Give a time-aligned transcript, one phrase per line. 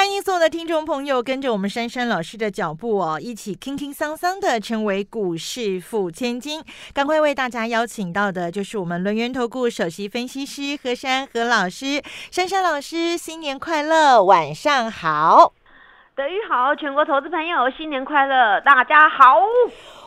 [0.00, 6.64] 欢迎所有的听众朋友跟着我们珊珊老师的脚步哦，一起轻轻桑桑的成为股市富千金。
[6.94, 15.52] 赶快为大家邀请到的就是我们轮源投顾首席分析师何珊何老师，珊珊老师新年快乐，晚上好，
[16.16, 19.36] 德语好，全国投资朋友新年快乐，大家好。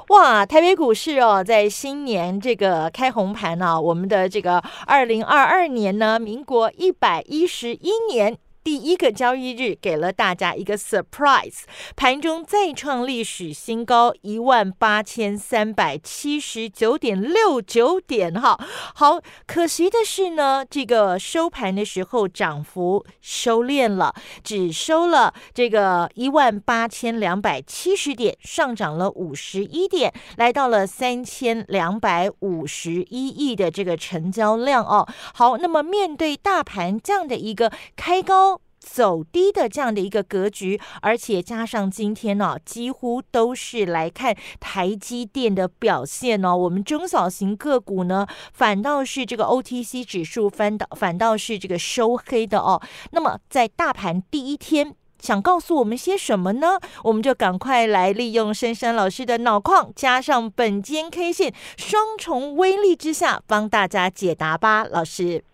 [0.10, 8.36] 哇，台北股市哦，在新年这个开红盘呢，我们的这个二零二二年呢，民国一百一十一年。
[8.64, 11.64] 第一个交易日给了大家一个 surprise，
[11.98, 18.58] 盘中再创历史新高一万八千三百七十九点六九点哈。
[18.96, 35.06] 好，可惜的是呢，这个收盘的时候涨幅收敛了，只收了这个一万八千两百七十点，上涨了五十一点，来到了三千两百五十一亿的这个成交量哦。
[35.34, 38.53] 好，那么面对大盘这样的一个开高。
[38.84, 46.56] 走低的这样的一个格局，而且加上今天呢，几乎都是来看台积电的表现哦。
[46.56, 52.82] 我们中小型个股呢，反倒是这个 OTC 指数翻倒，反倒是这个收黑的哦。
[53.12, 56.78] 那么在大盘第一天，想告诉我们些什么呢？
[57.04, 65.46] 我们就赶快来利用深山老师的脑矿，加上本间 K 线双重威力之下，帮大家解答吧，老师。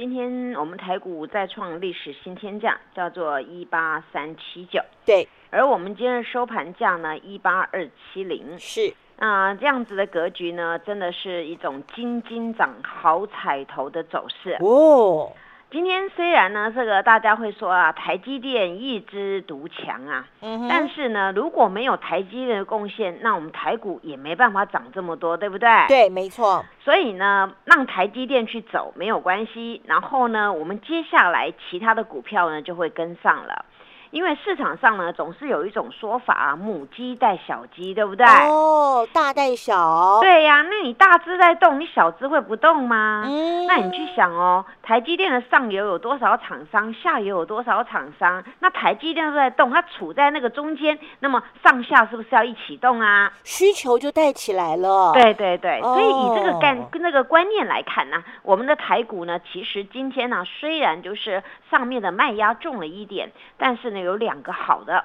[0.00, 4.80] 今天我们台股再创历史新天价，叫做一八三七九。
[5.04, 8.58] 对，而我们今日收盘价呢，一八二七零。
[8.58, 15.30] 是啊，这样子的格局呢，真的是一种金金涨、好彩头的走势哦。
[15.70, 25.68] 今天虽然呢，这个大家会说啊，台积电一枝独强啊，嗯，但是呢，如果没有台积电的贡献，那我们台股也没办法涨这么多，对不对？
[25.86, 26.64] 对，没错。
[26.82, 33.64] 所以呢，让台积电去走没有关系，然后呢，我们接下来其他的股票呢就会跟上了。
[34.10, 38.26] 因为市场上呢，总是有一种说法啊，母鸡带小鸡，对不对？
[38.26, 40.18] 哦，大带小。
[40.20, 43.22] 对呀，那你大只在动，你小只会不动吗？
[43.24, 43.68] 嗯。
[43.68, 48.42] 那你去想哦，台积电的上游有多少厂商，下游有多少厂商？
[48.58, 53.32] 那台积电都在动，它处在那个中间，那么上下是不是要一起动啊？
[53.44, 55.12] 需求就带起来了。
[55.12, 61.40] 对对对，所以以这个概跟那个观念来看呢，我们的台股呢，其实今天呢，虽然就是
[61.70, 64.00] 上面的卖压重了一点，但是呢。
[64.00, 65.04] 有两个好的，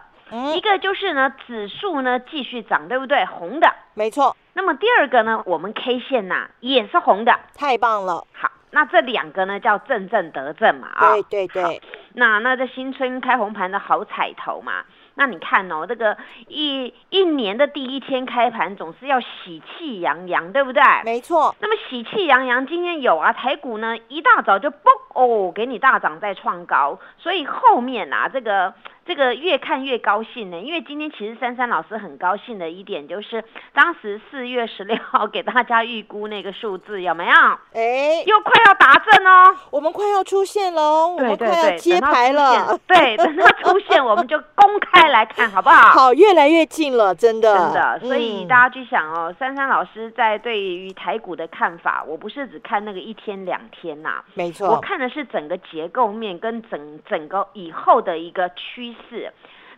[0.56, 3.24] 一个就是呢，指数呢继续涨，对不对？
[3.26, 4.36] 红的，没错。
[4.54, 8.26] 那么第二个呢，我们 K 线呐也是红的，太棒了。
[8.34, 11.12] 好，那这两个呢叫正正得正嘛啊。
[11.12, 11.82] 对对对。
[12.16, 14.84] 那那这新春开红盘的好彩头嘛。
[15.16, 16.18] 那你看哦，这个
[16.50, 20.84] 一一年的第一天开盘总是要喜气洋洋，对不对？
[21.06, 21.56] 没错。
[21.62, 24.76] 那么喜气洋洋，今天有啊，台股呢一大早就嘣
[25.14, 28.74] 哦，给你大涨再创高，所以后面啊这个。
[29.06, 33.44] 这个越看越高兴呢，因为今天其实珊珊老师很高兴的一点就是，
[33.74, 37.34] 当时四月十六号给大家预估那个数字有没有？
[37.74, 45.90] 哎，又快要达阵哦，我们快要出现喽，我们快要揭牌了，对， 等它出现我们就公开来看好不好？
[45.90, 48.00] 好，越来越近了，真的，真的。
[48.00, 58.96] 所以大家去想哦，珊珊老师在对于台股的看法，我不是只看那个一天两天呐，没错，我看的是整个结构面跟整整个以后的一个趋。
[59.10, 59.30] 是，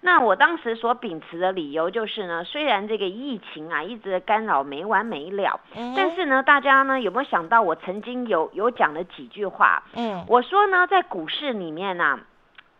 [0.02, 5.60] 那我当时所秉持的理由就是呢，虽然这个疫情啊一直干扰没完没了，
[5.96, 9.84] 但是呢，大家呢有没有想到我曾经有有讲了几句话？
[9.96, 12.20] 嗯，我说呢，在股市里面呢，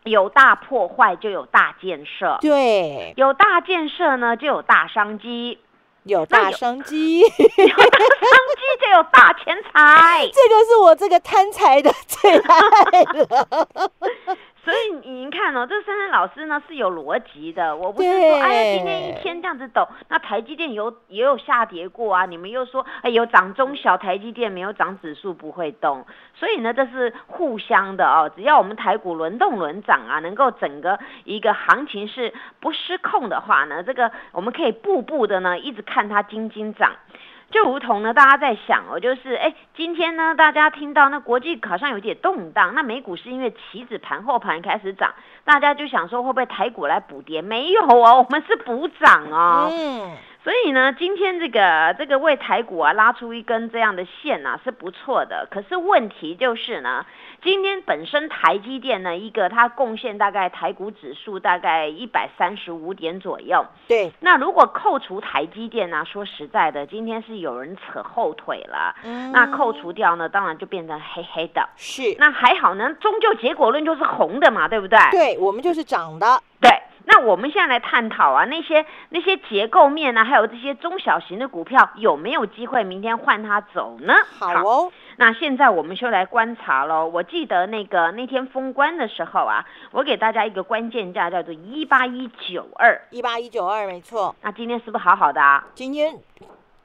[0.04, 5.58] 有大破坏就有大建设，对，有大建设呢就有大商机，
[6.04, 13.58] 有大商机，有大商机就有大钱财， 这个是我这个贪财的最爱了。
[14.68, 17.74] 所以您看哦，这珊珊老师呢是有逻辑的。
[17.74, 22.26] 我不是说，哎呀，今天一天这样子抖，那台积电有也有下跌过啊。
[22.26, 26.04] 你们又说，哎，有涨中小，台积电没有涨指数不会动。
[26.34, 28.30] 所以呢，这是互相的哦。
[28.36, 36.92] 只要我们台股轮动轮涨啊，能够整个一个行情是不失控的话呢，这个我们可以步步的呢一直看它金金涨。
[37.50, 45.14] 就如同呢，大家在想哦，就是哎，今天呢，大家听到那国际好像有点动荡，那美股是因为棋子盘后盘开始涨，
[45.44, 47.40] 大家就想说会不会台股来补跌？
[47.40, 49.70] 没有哦，我们是补涨哦。
[50.48, 55.46] 所以呢，今天这个这个为台股啊拉出一根这样的线啊是不错的。
[55.50, 57.04] 可是问题就是呢，
[57.42, 63.66] 今天本身台积电呢一个它贡献大概台股指数大概一百三十五点左右。
[63.88, 68.96] 对，那如果扣除台积电呢，说实在的，今天是有人扯后腿了。
[69.04, 71.68] 嗯那扣除掉呢，当然就变成黑黑的。
[71.76, 74.98] 是，那还好呢，终究结果论就是红的嘛，对不对？
[75.10, 76.70] 对我们就是涨的，对，
[77.10, 84.12] 那我们现在来探讨啊，那些那些结构面啊，还有这些中小型的股票有没有机会明天换它走呢？
[84.38, 87.08] 好哦，那现在我们就来观察喽。
[87.08, 93.00] 我记得那个那天封关的时候啊，我给大家一个关键价叫做一八一九二。
[93.10, 95.64] 一八一九二没错，那今天是不是好好的啊？
[95.74, 96.14] 今天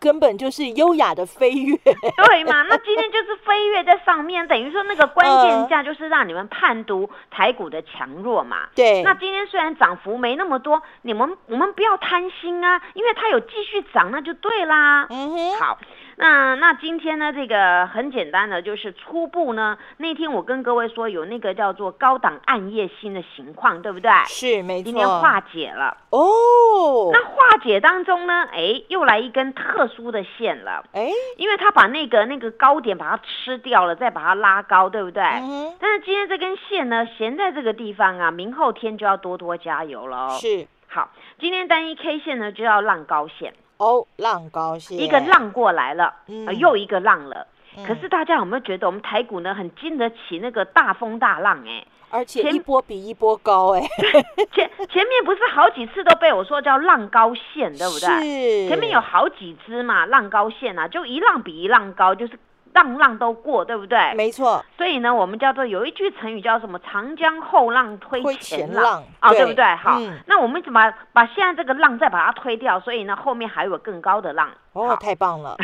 [0.03, 1.77] 根本就是优雅的飞跃，
[2.27, 2.63] 对嘛？
[2.63, 8.67] 那今天就是飞跃在上面，等于说那个关键价就是让你们判读台股的强弱嘛。
[8.75, 15.07] 对，那今天虽然涨幅没那么多，你们我们不要贪心啊，因为它有继续涨，那就对啦。
[15.09, 15.79] 嗯哼，好，
[16.15, 24.11] 那那今天呢，这个很简单的，就是初步呢，那天我跟各位说有那个叫做高档暗夜星的情况，对不对？
[24.27, 25.97] 是没今天，化解了。
[26.11, 35.23] 哦，那化解当中呢，哎，又来一根特殊的线了，哎，因为它把那个那个高点把它吃掉了，再把它拉高，对不对？
[35.23, 40.37] 嗯哼，但是今天这根线呢，悬在这个地方啊，明后天就要多多加油了哦。
[40.39, 46.45] 是好，今天单一 K 线呢就要浪高线，哦，浪高线，一个浪过来了，嗯。
[46.45, 47.47] 呃又一个浪了。
[47.77, 47.85] 嗯。
[47.85, 53.81] 可是大家有没有觉得我们台股呢很经得起那个大风大浪、哎，而且一波比一波高，哎，
[54.53, 58.63] 前前面不是好几次都被我说叫浪高线，对不对？
[58.63, 62.37] 是，前面有好几只嘛浪高线啊，就一浪比一浪高，就是
[62.73, 64.13] 浪浪都过，对不对？
[64.15, 69.63] 没错，所以呢，我们叫做有一句成语叫什么“长江后浪推推前浪”啊、对对不对？
[69.75, 72.79] 好，嗯那我们怎么把现在这个浪再把它推掉？
[72.79, 74.49] 所以呢，后面还有更高的浪。
[74.73, 75.55] 哦，太棒了，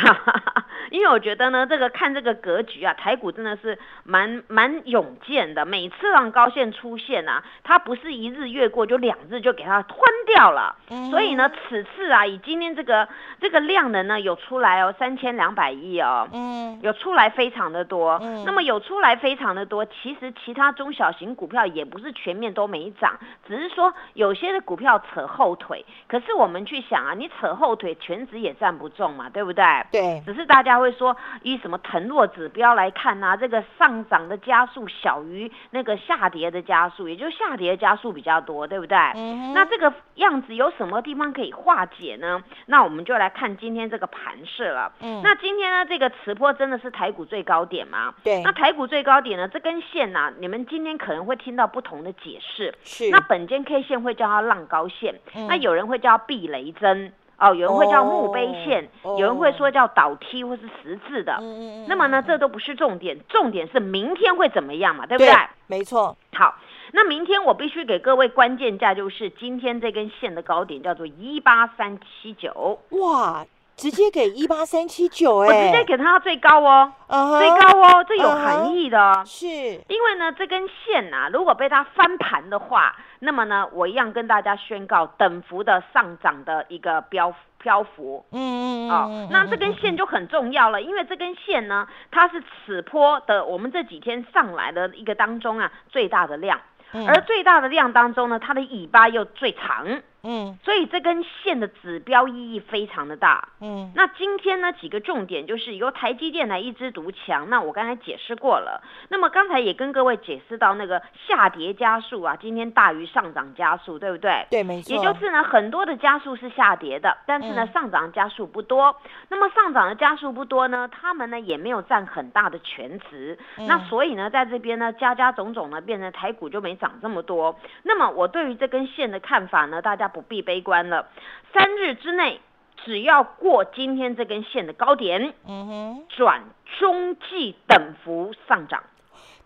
[0.91, 5.65] 因为我觉得呢，这个看这个格局啊，台股真的是蛮蛮勇健的。
[5.65, 10.75] 每次让高线出现啊，它不是一日越过，就两日就给它吞掉了。
[10.89, 13.07] 嗯所以呢，此次啊，以今天这个
[13.41, 16.27] 这个量能呢有出来哦，三千两百亿哦。
[16.31, 23.17] 嗯，有出来非常的多，嗯那么有出来非常的多，其实其他中小型股票也不是全面都没涨，
[23.47, 25.83] 只是说有些的股票扯后腿。
[26.07, 29.63] 可是我们去想啊，你扯后腿，全指也站不重嘛，对不对？
[29.89, 38.97] 对，只是大家会说，以什么腾落指标来看啊、这个上涨的加速小于那个下跌的加速，也就是下跌的加速比较多，对不对？
[39.15, 42.43] 嗯那这个样子有什么地方可以化解呢？
[42.65, 44.91] 那我们就来看今天这个盘势了。
[44.99, 48.13] 嗯那今天呢，这个磁波真的是台股最高点吗？
[48.23, 52.73] 对那台股最高点呢，这根线呐、你们今天可能会听到不同的解释。
[52.83, 57.13] 是，那本间 K 线会叫它浪高线，嗯那有人会叫避雷针。
[57.39, 59.15] 哦，有人会叫墓碑线，哦。
[59.19, 61.37] 有人会说叫倒梯或是十字的。
[61.39, 65.31] 嗯嗯嗯那么呢，这都不是重点，重点是明天会怎么样嘛，对不对？
[65.31, 65.37] 对？，
[65.67, 66.55] 没错，好，
[66.91, 73.45] 那明天我必须给各位关键价，就是今天这根线的高点叫做一八三七九，哇，
[73.75, 79.23] 直接给 一八三七九哎，我哎，直接给它最高哦，最高哦，这有含义的哦。
[79.25, 88.25] 是，因为呢，这根线呐、如果被它翻盘的话，那么呢，我一样跟大家宣告等幅的上涨的一个标漂浮。
[88.31, 96.59] 嗯嗯嗯哦嗯，那这根线就很重要了，因为这根线呢，它是此波的我们这几天上来的一个当中啊最大的量，
[96.93, 97.05] 嗯。
[97.07, 99.85] 而最大的量当中呢，它的尾巴又最长，
[100.23, 103.49] 嗯所以这根线的指标意义非常的大。
[103.61, 107.49] 嗯那今天呢，几个重点就是由台积电来一枝独强。
[107.49, 114.45] 那我刚才解释过了，那么刚才也跟各位解释到那个下跌加速啊，今天大于上涨加速，对不对？
[114.49, 118.95] 对，没错，也就是呢，很多的加速是下跌的，但是呢，嗯上涨加速不多。
[119.29, 123.37] 那么上涨的加速不多呢，他们呢也没有占很大的全值。
[123.57, 127.57] 嗯那所以呢，在这边呢，加加种种呢，变成台股就没涨这么多。
[127.83, 131.07] 那么我对于这根线的看法呢，大家不必悲观了。
[131.53, 132.41] 三日之内，
[132.83, 136.43] 只要过今天这根线的高点，嗯哼，转
[136.79, 138.83] 中继等幅上涨。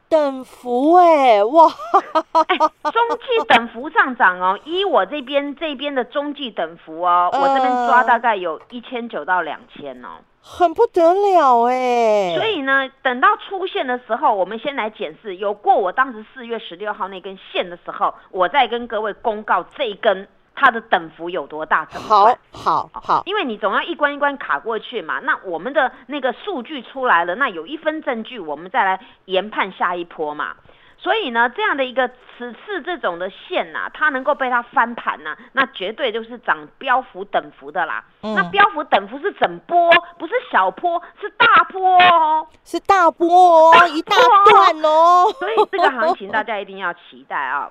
[0.09, 1.65] 等幅哎，哇，
[2.47, 10.09] 哎，中继等幅上涨哦，依我这边这边的中继等幅哦，我这边抓呃大概有一千九到两千哦。
[10.39, 25.19] 很不得了哎，所以呢，等到出现的时候，我们先来检视，有过我当时四月十六号那根线的时候，我再跟各位公告这一根它的等幅有多大，怎么好好好，因为你总要一关一关卡过去嘛。
[25.19, 30.55] 那我们的那个数据出来了，那有一分证据，我们再来研判下一波嘛。
[30.97, 38.05] 所以呢，这样的一个此次这种的线呐、它能够被它翻盘呐、那绝对就是涨标幅等幅的啦。
[38.21, 42.47] 嗯那标幅等幅是整波，不是小波，是大波哦。
[42.63, 43.27] 是大波
[43.73, 44.15] 哦，一大
[44.49, 45.25] 段哦。
[45.37, 47.69] 所以这个行情大家一定要期待啊。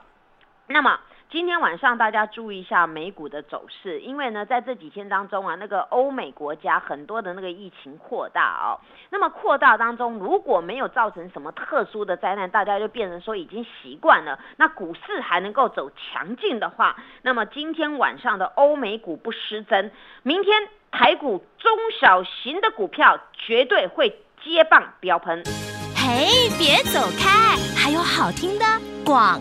[0.66, 0.98] 那么
[1.32, 8.76] 今天晚上大家注意一下美股的走势，因为呢，在这几天当中啊，那个欧美国家很多的那个疫情扩大哦。
[9.08, 19.90] 那么扩大当中，如果没有造成什么特殊的灾难，大家就变成说已经习惯了，那股市还能够走强劲的话，那么今天晚上的欧美股不失真，
[20.22, 25.42] 明天台股中小型的股票绝对会接棒飙喷。
[25.96, 28.66] 嘿，别走开，还有好听的
[29.06, 29.40] 广。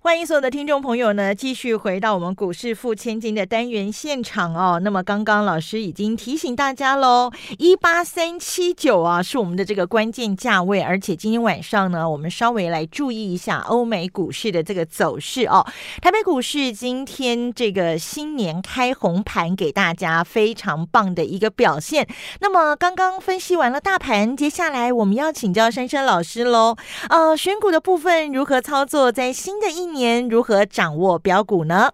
[0.00, 4.80] 欢迎所有的听众朋友呢，继续回到我们股市付千金的单元现场哦。
[4.82, 15.66] 那么刚刚老师已经提醒大家喽，一八三七九啊是我们的这个关键价位，而且今天晚上呢，我们稍微来注意一下欧美股市的这个走势哦。
[16.00, 22.06] 台北股市今天这个新年开红盘，给大家非常棒的一个表现。
[22.40, 26.76] 那么刚刚分析完了大盘，接下来我们要请教珊珊老师喽。
[27.10, 29.10] 呃，选股的部分如何操作？
[29.10, 31.90] 在新的一年如何掌握标股呢？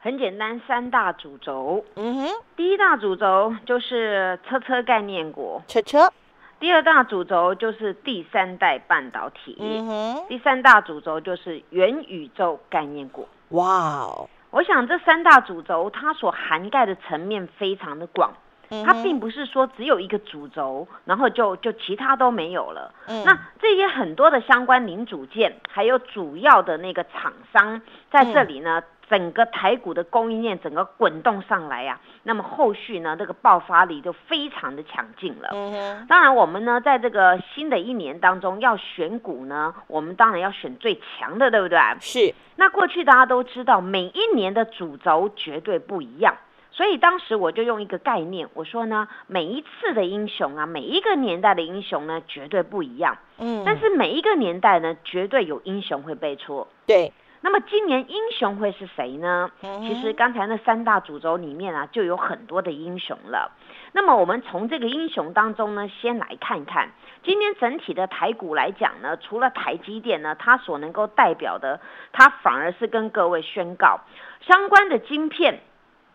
[0.00, 1.84] 很简单，三大主轴。
[1.94, 6.12] 嗯哼，第一大主轴就是车车概念股，车车，
[6.58, 13.28] 第二大主轴就是第三代半导体，嗯哼，第三大主轴就是元宇宙概念股。
[13.50, 13.66] 哇
[14.00, 18.32] 哦，我想这三大主轴它所涵盖的层面非常的广，
[18.72, 22.92] 嗯它并不是说只有一个主轴，然后就就其他都没有了。
[23.06, 35.50] 嗯那这些很多的相关零组件，还有主要的那个厂商在这里呢，整个台股的供应链整个滚动上来呀、那么后续呢，这个爆发力就非常的强劲了。
[35.52, 41.78] 嗯哼，当然，我们呢，在这个新的一年当中要选股呢，我们当然要选最强的，对不对？
[42.00, 46.34] 是，那过去大家都知道，每一年的主轴绝对不一样，
[46.72, 56.66] 所以当时我就用一个概念，我说呢，每一次的英雄啊，每一个年代的英雄呢，绝对不一样，嗯但是每一个年代呢，绝对有英雄会被戳。
[56.86, 57.12] 对，
[57.42, 59.50] 那么今年英雄会是谁呢？
[59.62, 63.52] 嗯其实刚才那三大主轴里面啊，就有很多的英雄了。
[63.92, 66.88] 那么我们从这个英雄当中呢，先来看看
[67.22, 71.78] 今天整体的台股来讲呢，除了台积电呢，它所能够代表的，
[72.12, 74.00] 它反而是跟各位宣告
[74.40, 75.60] 相关的晶片，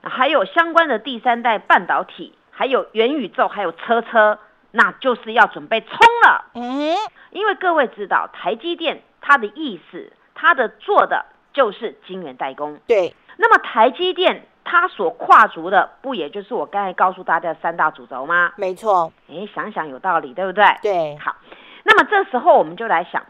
[0.09, 4.39] 还有相关的第三代半导体，还有元宇宙，还有车车，
[4.71, 6.45] 那就是要准备冲了。
[6.53, 6.95] 嗯
[7.31, 12.79] 因为各位知道，台积电它的意思，它的做的就是晶圆代工。
[12.87, 18.53] 对，那么台积电它所跨足的，不也就是我刚才告诉大家的三大主轴吗？
[18.55, 20.65] 没错，诶，想想有道理，对不对？
[20.81, 21.35] 对，好，
[21.83, 23.23] 那么这时候我们就来想，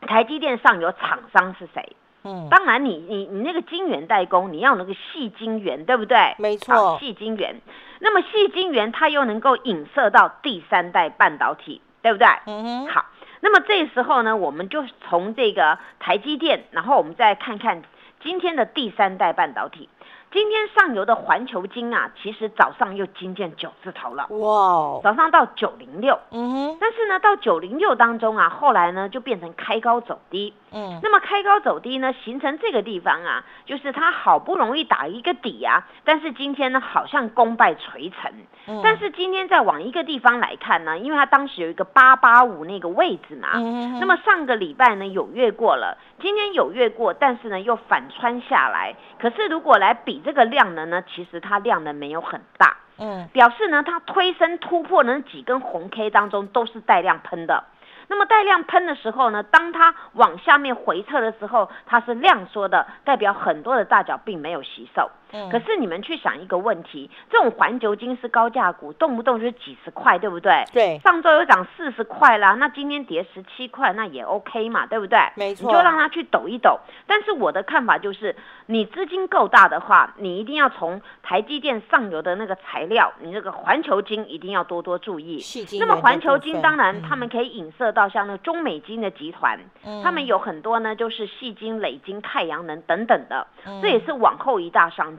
[0.00, 1.96] 台积电上游厂商是谁？
[2.24, 6.34] 嗯，当然你，你你那个晶圆代工，你要那个细晶圆，对不对？
[6.38, 7.60] 没错好细晶圆。
[8.00, 12.26] 那么细晶圆它又能够影射到第三代半导体，对不对？
[12.46, 13.06] 嗯哼，好，
[13.40, 17.82] 那么这时候呢，我们就从这个台积电，然后我们再看看
[18.20, 19.88] 今天的第三代半导体。
[20.30, 30.52] 今天上游的环球金啊，其实早上又金见九字头了，哇哦，早上到九零六，嗯哼，但是呢，到九零六当中啊，后来呢就变成开高走低。
[30.70, 38.30] 嗯，那么开高走低呢，形成这个地方啊，就是它好不容易打一个底啊，但是今天呢好像功败垂成。
[38.66, 38.82] 嗯。
[38.84, 44.00] 但是今天再往一个地方来看呢，因为它当时有一个八八五那个位置嘛，嗯哼。
[44.00, 48.94] 那么上个礼拜呢有越过了，今天有越过，但是呢又反穿下来。
[49.18, 57.64] 可是如果来比这个量能呢，其实它量能没有很大，嗯表示呢它推升突破的那几根红 K 当中都是带量喷的。
[58.10, 65.10] 那么带量喷的时候呢，当它往下面回撤的时候，它是量缩的，代表很多的大脚并没有吸收。
[65.32, 70.64] 嗯可是你们去想一个问题，这种环球金是高价股，动不动就是几十块，对不对？
[70.72, 75.18] 对，上周有涨四十块啦，那今天跌十七块，那也 OK 嘛，对不对？
[75.36, 76.78] 没错你就让它去抖一抖。
[77.06, 78.34] 但是我的看法就是，
[78.66, 85.38] 你资金够大的话，你一定要从台积电上游的那个材料，你这个环球金一定要多多注意。
[85.78, 89.58] 那么环球金当然，嗯他们可以影射到像那中美金的集团，
[90.02, 95.16] 他们嗯有很多呢，就是细金、磊金、太阳能等等的，嗯这也是往后一大商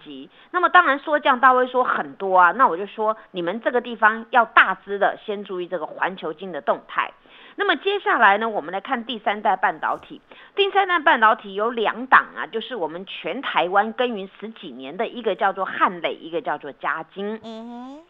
[0.51, 7.11] 那么当然说降，大卫说很多啊，那我就说你们这个地方要大致的先注意这个环球金的动态。
[7.55, 10.21] 那么接下来呢，我们来看第三代半导体。
[10.55, 17.39] 第三代半导体有两档啊，就是我们全台湾耕耘十几年的一个叫做汉磊，一个叫做嘉金。
[17.43, 18.01] 嗯哼，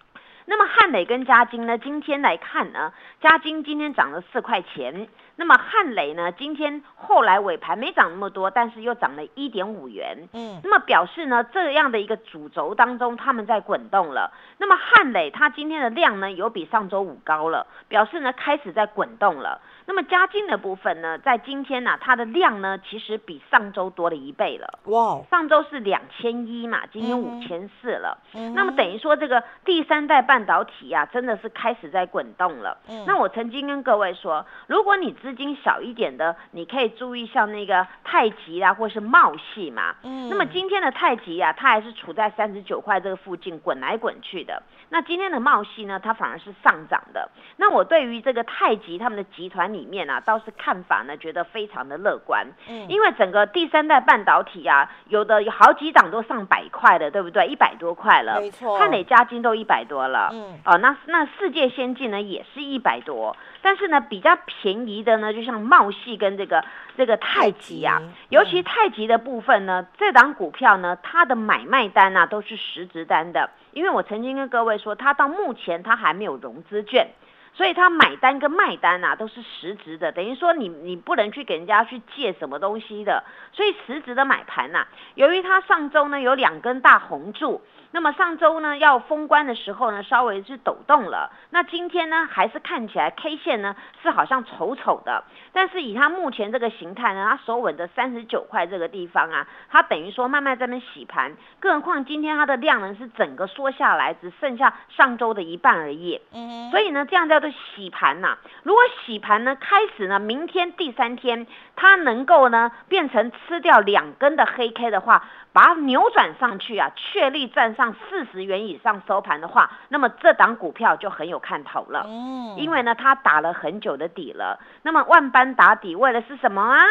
[0.50, 2.92] 那么汉磊跟嘉金呢，今天来看呢，
[3.22, 10.28] 嘉金今天涨了四块钱，那么汉磊呢，今天后来尾盘没涨那么多，但是又涨了一点五元。
[10.34, 14.34] 嗯那么表示呢，这样的一个主轴当中，他们在滚动了。
[14.58, 19.62] 那么汉磊它今天的量呢，有比上周五高了，表示呢开始在滚动了。
[19.86, 24.80] 那么嘉金的部分呢，在今天呢、它的量呢，其实比上周多了一倍了。
[24.86, 28.18] 哇哦，上周是两千一嘛，今天嗯五千四了。
[28.34, 32.78] 嗯那么等于说，这个第三代半导体啊，真的是开始在滚动了。
[32.88, 39.96] 嗯那我曾经跟各位说，如果你资金小一点的，你可以注意像那个太极啊，或是茂系嘛。
[40.04, 44.62] 嗯那么今天的太极啊，它还是处在三十九块这个附近滚来滚去的。
[44.90, 47.30] 那今天的茂系呢，它反而是上涨的。
[47.58, 52.46] 那我对于这个太极他们的集团里面啊，倒是看法呢，觉得非常的乐观。
[52.68, 57.48] 嗯因为整个第三代半导体啊，有的有好几档都上百块的，对不对？
[57.48, 60.60] 一百多块了，没错看哪家金都一百多了，嗯。
[60.66, 66.64] 哦，那那世界先进呢也是一百多，但是呢比较便宜的呢，就像茂系跟这个
[66.98, 77.10] 这个太极啊极，尤其太极的部分呢，这档股票呢，它的买卖单啊都是实值单的，因为我曾经跟各位说，它到目前它还没有融资券。
[77.52, 106.22] 所以它买单跟卖单啊都是实质的，等于说你你不能去给人家去借什么东西的，所以实质的买盘呐、由于它上周呢有两根大红柱，那么上周呢要封关的时候呢稍微是抖动了，那今天呢还是看起来 K 线呢是好像丑丑的，但是以它目前这个形态呢，它守稳的三十九块这个地方啊，它等于说慢慢在那洗盘，更何况今天它的量能是整个缩下来，只剩下上周的一半而已。
[106.34, 122.06] 嗯所以呢，这样叫做洗盘呐、如果洗盘呢，开始呢，明天第三天它能够呢变成吃掉两根的黑 K 的话，把它扭转上去啊，确立站上四十元以上收盘的话，那么这档股票就很有看头了。
[122.08, 124.60] 嗯因为呢，它打了很久的底了。
[124.84, 126.84] 那么万般打底，为的是什么啊？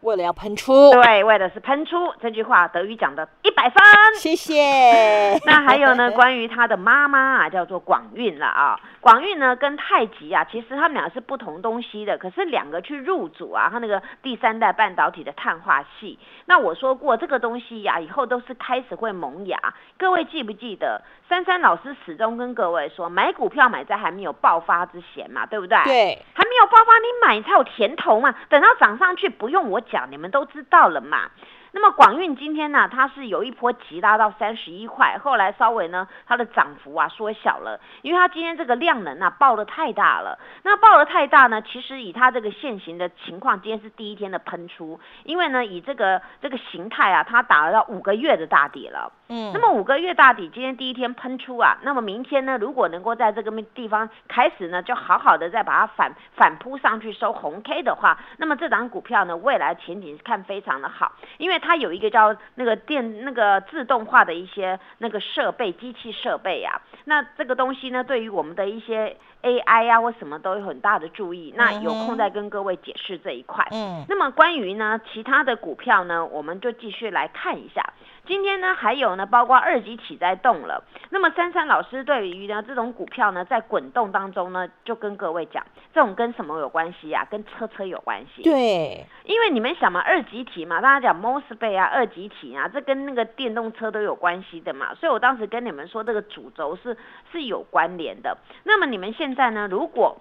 [0.00, 2.12] 为了要喷出，对，为的是喷出。
[2.20, 3.82] 这句话德语讲的一百分。
[4.14, 5.38] 谢谢。
[5.44, 8.78] 那还有呢，关于他的妈妈啊，叫做广运了啊。
[9.00, 16.18] 广运呢跟太极啊，其实他们俩是不同东西的，可是两个去入主啊，他那个第三代半导体的碳化系。
[16.44, 19.58] 那我说过这个东西呀、以后都是开始会萌芽。
[19.98, 25.78] 各位记不记得，珊珊老师始终跟各位说，买股票买在还没有爆发之前嘛，对不对？。
[25.84, 28.34] 对，还没有爆发，你买才有甜头嘛。
[28.48, 31.30] 等到涨上去，不用我讲，你们都知道了嘛。
[31.72, 40.38] 那么广运今天呢，它是有一波急拉到三十一块，后来稍微呢，它的涨幅啊缩小了，因为它今天这个量能啊爆的太大了。
[40.62, 49.12] 那爆的太大呢，其实以它这个现行的情况，今天是第一天的喷出，因为呢以这个这个形态啊，它打了到五个月的大底了。
[49.28, 73.66] 嗯那么五个月大底，今天第一天喷出啊，那么明天呢，如果能够在这个地方开始呢，就好好的再把它反反扑上去收红 K 的话，那么这档股票呢，未来前景是看非常的好，因为它有一个叫那个电那个自动化的一些那个设备机器设备啊，那这个东西呢，对于我们的一些 AI 啊或什么都有很大的注意，那有空再跟各位解释这一块。
[73.72, 77.82] 嗯那么关于呢其他的股票呢，我们就继续来看一下。
[78.26, 80.82] 今天呢还有呢，包括二级体在动了。
[81.10, 88.42] 那么珊珊老师对于呢这种股票呢在滚动当中呢，就跟各位讲，这种跟什么有关系呀、跟车车有关系。
[88.42, 96.96] 对，因为你们想嘛，二级体嘛，大家讲 mosfet 啊，二级体啊，这跟那个电动车都有关系的嘛，所以我当时跟你们说，这个主轴是
[97.30, 98.36] 是有关联的。
[98.64, 100.18] 那么你们现在呢，如果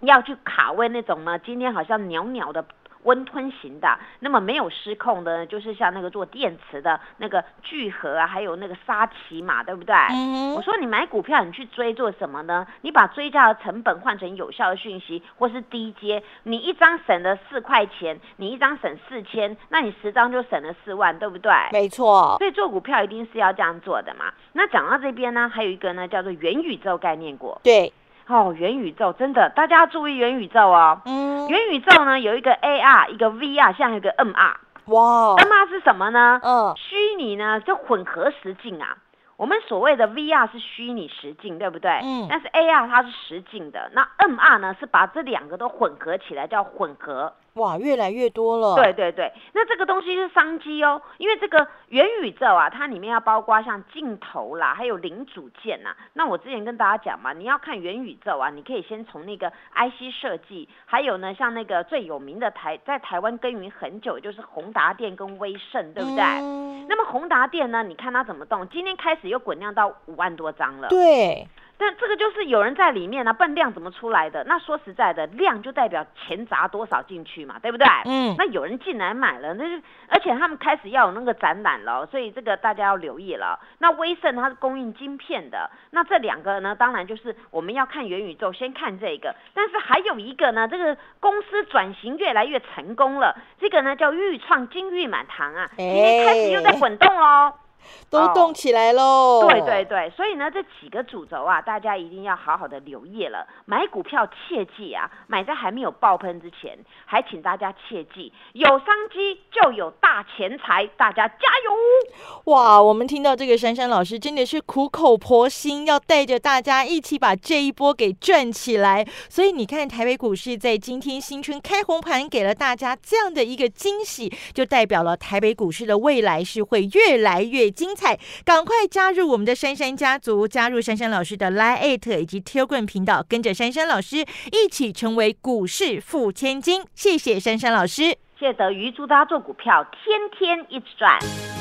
[0.00, 2.64] 要去卡位那种呢，今天好像袅袅的
[3.06, 9.94] 温吞型的，那么没有失控的，就是像那个做电池的那个聚合啊，还有那个沙琪玛，对不对？
[10.10, 12.66] 嗯我说你买股票，你去追做什么呢？
[12.82, 21.52] 你把追加的成本换成有效的讯息，或是低阶，你一张省了四块钱，你一张省四千，那你十张就省了四万，对不对？
[21.72, 24.32] 没错，所以做股票一定是要这样做的嘛。
[24.52, 27.56] 那讲到这边呢，还有一个呢叫做元宇宙概念股。
[27.62, 27.92] 对，
[28.28, 31.00] 哦，元宇宙真的，大家要注意元宇宙哦。
[31.04, 34.54] 嗯，元宇宙呢有一个 AR，一个 VR，现在有一个 MR。
[34.86, 36.40] 哇，MR 是什么呢？
[36.42, 38.96] 嗯，虚拟呢就混合实境啊。
[39.36, 42.00] 我们所谓的 VR 是虚拟实境，对不对？
[42.02, 47.32] 嗯但是 AR 它是实境的，那 MR 呢是把这两个都混合起来，叫混合。
[47.56, 66.22] 哇，越来越多了，对，对对，那这个东西是商机哦，因为这个元宇宙啊，它里面要包括像镜头啦，还有零组件呐、那我之前跟大家讲嘛，你要看元宇宙啊，你可以先从那个 IC 设计，还有呢，像那个最有名的台在台湾耕耘很久，就是宏达电跟威盛，对不对？
[66.42, 68.68] 嗯那么宏达电呢，你看它怎么动？
[68.68, 70.86] 今天开始又滚量到五万多张了。
[70.88, 74.42] 对，但这个就是有人在里面呢、不然量怎么出来的？
[74.44, 77.86] 那说实在的，量就代表钱砸多少进去嘛，对不对？
[78.06, 83.58] 嗯那有人进来买了，那就而且他们开始要有那个展览了，所以这个大家要留意了。
[83.78, 89.34] 那威盛它是供应晶片的，那这两个呢，当然就是我们要看元宇宙，先看这个。
[89.52, 97.65] 但是还有一个呢，这个公司转型越来越成功了，这个呢叫豫创金玉满堂啊，今天开始又在滚动喽。
[98.10, 103.46] 都动起来喽，对对对，所以呢，这几个主轴啊，大家一定要好好的留意了。
[103.64, 112.52] 买股票切记啊，买在还没有爆喷之前，还请大家切记，有商机就有大钱财，大家加油！
[112.52, 119.04] 哇，我们听到这个珊珊老师真的是苦口婆心，要带着大家一起把这一波给赚起来。
[119.28, 128.18] 所以你看，台北股市在今天新春开红盘，给了大家这样的一个惊喜，就代表了台北股市的未来是会越来越精彩。
[128.44, 136.82] 赶快加入我们的珊珊家族，加入珊珊老师的 Line Eight 以及 Telegram 频道，跟着珊珊老师一起成为股市富千金。
[136.94, 138.16] 谢谢珊珊老师。
[138.38, 141.18] 谢谢德瑜，祝大家做股票天天一直赚。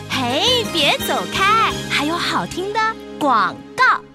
[0.09, 2.79] 嘿，别走开，还有好听的
[3.19, 4.14] 广告。